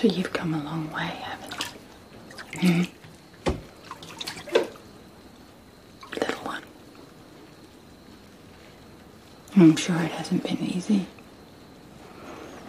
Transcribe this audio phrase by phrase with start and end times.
[0.00, 1.74] So you've come a long way, haven't
[2.62, 2.84] you?
[2.84, 3.52] Hmm?
[6.14, 6.62] Little one.
[9.56, 11.04] I'm sure it hasn't been easy.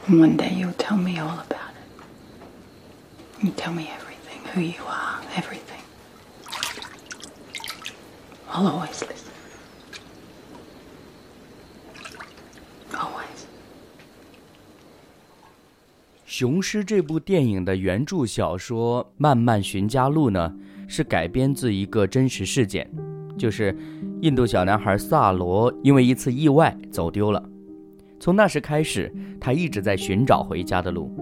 [0.07, 1.71] One day you'll tell me all about
[3.39, 3.45] it.
[3.45, 5.81] You tell me everything, who you are, everything.
[8.49, 9.20] I'll always listen.
[16.41, 20.51] 雄狮》这部电影的原著小说《漫漫寻家路》呢，
[20.87, 22.91] 是改编自一个真实事件，
[23.37, 23.77] 就是
[24.21, 27.47] 印度小男孩萨罗因为一次意外走丢了。
[28.19, 31.15] 从那时开始，他一直在寻找回家的路。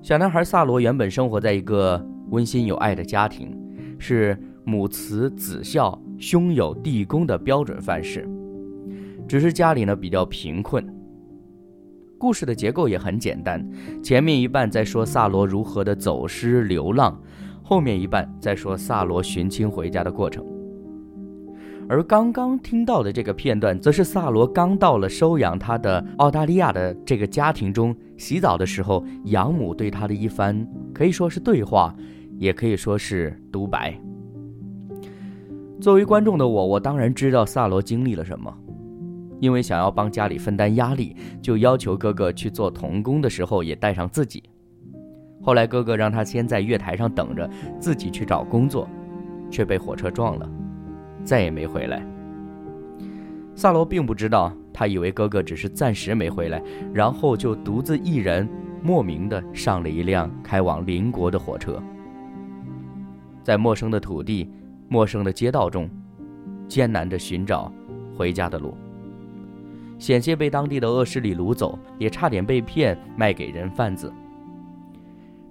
[0.00, 3.58] 小男孩萨罗原本生活在一个温馨有爱的家庭，
[3.98, 8.24] 是母慈子孝、兄友弟恭的标准范式，
[9.26, 10.86] 只是家里呢比较贫困。
[12.20, 13.66] 故事的结构也很简单，
[14.02, 17.18] 前面一半在说萨罗如何的走失流浪，
[17.62, 20.44] 后面一半在说萨罗寻亲回家的过程。
[21.88, 31.96] 而刚刚听到的这个片段，则是萨罗刚到了收养他的澳大利亚的这个家庭中洗澡的时候，养母对他的一番可以说是对话，
[32.36, 33.98] 也可以说是独白。
[35.80, 38.54] 作为观众的我，我当然知道萨罗经历了什么。
[39.40, 44.42] 因为想要帮家里分担压力，就要求哥哥去做童工的时候也带上自己。
[45.42, 48.88] 后来哥哥让他先在月台上等着，自己去找工作，
[49.50, 50.48] 却被火车撞了，
[51.24, 52.06] 再也没回来。
[53.54, 56.62] 萨罗并不知道，他以为哥哥只是暂时没回来，
[56.92, 58.46] 然后就独自一人
[58.82, 61.82] 莫名的上了一辆开往邻国的火车，
[63.42, 64.50] 在陌生的土地、
[64.88, 65.88] 陌生的街道中，
[66.68, 67.72] 艰难地寻找
[68.14, 68.74] 回家的路。
[70.00, 74.12] 险些被当地的恶势力掳走，也差点被骗卖给人贩子。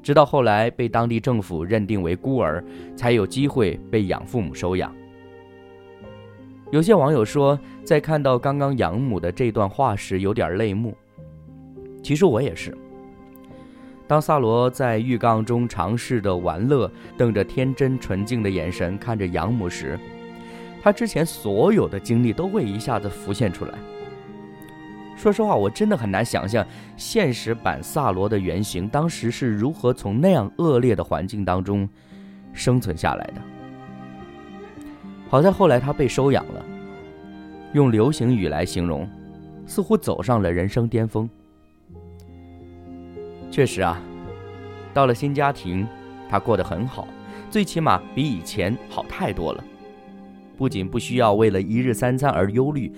[0.01, 2.63] 直到后来被当地政府认定为孤儿，
[2.95, 4.93] 才有机会被养父母收养。
[6.71, 10.95] 有些网友说，在看到刚刚养母的这段话时，有点泪目。
[12.01, 12.75] 其实我也是。
[14.07, 19.99] 当萨罗在浴缸中尝试的玩乐，瞪着天真纯净的眼神看着养母时，
[20.81, 23.73] 他之前所有的经历都会一下子浮现出来。
[25.19, 26.66] 说实话，我真的很难想象
[26.96, 31.88] 现实版萨罗的原型当时是如何从那样恶劣的环境当中
[32.53, 33.41] 生存下来的。
[35.28, 36.66] 好在后来他被收养了，
[37.74, 39.06] 用流行语来形容，
[39.68, 41.30] 似乎走上了人生巅峰。
[43.51, 44.01] 确实啊，
[44.94, 45.86] 到了新家庭，
[46.30, 47.06] 他过得很好，
[47.50, 49.62] 最起码比以前好太多了。
[50.57, 52.90] 不仅不需要为了一日三餐而忧虑。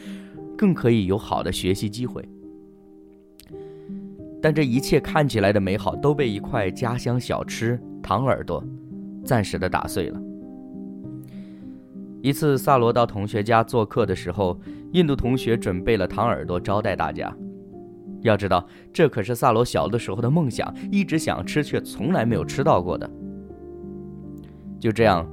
[0.58, 2.28] 更可以有好的学习机会，
[4.42, 8.64] 但这一切看起来的美好都被一块家乡小吃糖耳朵
[9.26, 10.22] 暂时的打碎了。
[12.22, 14.60] 一次，萨罗到同学家做客的时候，
[14.92, 17.36] 印度同学准备了糖耳朵招待大家。
[18.22, 18.64] 要知道，
[18.94, 23.10] 这可是萨罗小的时候的梦想，一直想吃却从来没有吃到过的。
[24.80, 25.28] 就这样，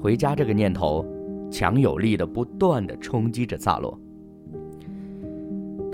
[0.00, 1.04] 回家这个念头
[1.50, 4.00] 强有力的不断的冲击着萨罗。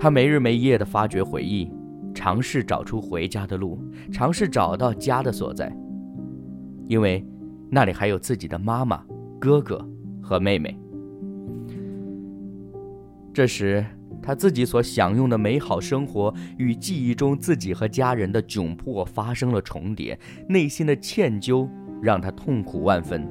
[0.01, 1.69] 他没日没夜地发掘回忆，
[2.15, 3.83] 尝试找出回家的路，
[4.13, 5.77] 尝试找到家的所在。
[6.87, 7.27] 因为
[7.69, 9.05] 那里还有自己的妈妈、
[9.41, 9.85] 哥哥
[10.23, 10.79] 和妹妹。
[13.35, 13.85] 这时，
[14.23, 20.19] 他自己所享用的美好生活与记忆中自己和家人的窘迫发生了重叠，
[20.49, 21.69] 内心的歉疚
[22.01, 23.29] 让他痛苦万分，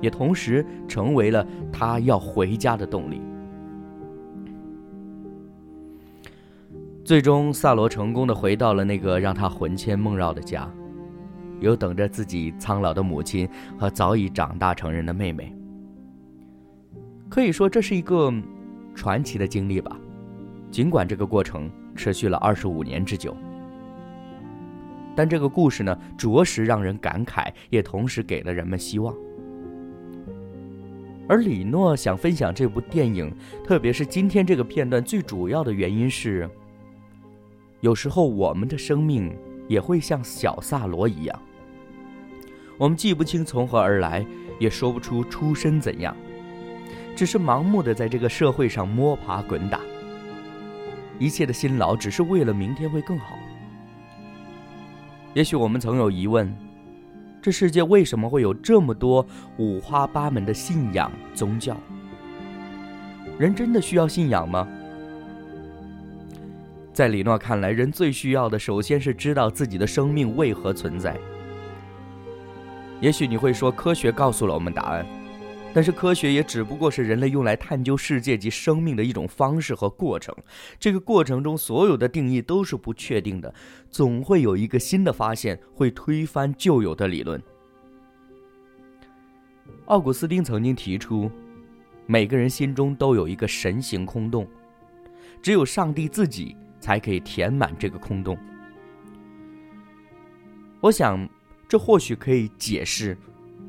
[0.00, 3.20] 也同时成为了他要回家的动力。
[7.10, 10.72] 最终，萨罗成功的回到了那个让他魂牵梦绕的家，
[11.58, 15.52] 有等着自己苍老的母亲和早已长大成人的妹妹。
[17.28, 18.32] 可以说，这是一个
[18.94, 19.98] 传奇的经历吧。
[20.70, 23.36] 尽管这个过程持续了二十五年之久，
[25.16, 29.12] 但这个故事呢，着实让人感慨，也同时给了人们希望。
[31.28, 33.34] 而李诺想分享这部电影，
[33.64, 36.48] 特别是今天这个片段，最主要的原因是，
[37.80, 39.34] 有时候我们的生命
[39.66, 41.42] 也会像小萨罗一样，
[42.76, 44.24] 我们记不清从何而来，
[44.58, 46.14] 也说不出出身怎样，
[47.16, 49.80] 只是盲目的在这个社会上摸爬滚打，
[51.18, 53.36] 一切的辛劳只是为了明天会更好。
[55.32, 56.54] 也许我们曾有疑问。
[57.42, 59.26] 这世界为什么会有这么多
[59.56, 61.74] 五花八门的信仰宗教？
[63.38, 64.68] 人真的需要信仰吗？
[66.92, 71.16] 在李诺看来，人最需要的首先是知道自己的生命为何存在。
[73.00, 75.06] 也许你会说，科学告诉了我们答案。
[75.72, 80.34] 但是科学也只不过是人类用来探究世界及生命的一种方式和过程。
[80.80, 83.54] 这个过程中，所有的定义都是不确定的，
[83.88, 87.40] 总会有一个新的发现会推翻旧有的理论。
[89.84, 91.30] 奥古斯丁曾经提出，
[92.04, 94.48] 每个人心中都有一个神形空洞，
[95.40, 98.36] 只有上帝自己才可以填满这个空洞。
[100.80, 101.28] 我想，
[101.68, 103.16] 这或许可以解释。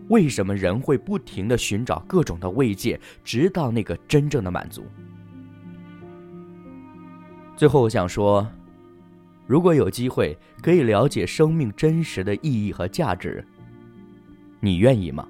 [0.08, 4.84] 为什么人会不停的寻找各种的慰藉，直到那个真正的满足？
[7.56, 8.46] 最后，我想说，
[9.48, 13.46] 如果有机会可以了解生命真实的意义和价值，
[14.60, 15.26] 你愿意吗？